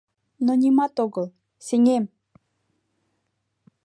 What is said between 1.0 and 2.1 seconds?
огыл, сеҥем!..